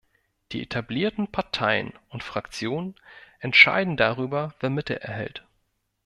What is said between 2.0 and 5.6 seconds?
und Fraktionen entscheiden darüber, wer Mittel erhält.